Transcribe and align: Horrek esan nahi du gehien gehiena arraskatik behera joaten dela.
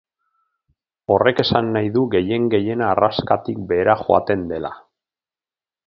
Horrek 1.15 1.41
esan 1.43 1.69
nahi 1.75 1.91
du 1.99 2.05
gehien 2.15 2.49
gehiena 2.55 2.89
arraskatik 2.95 3.63
behera 3.73 3.97
joaten 4.03 4.47
dela. 4.55 4.77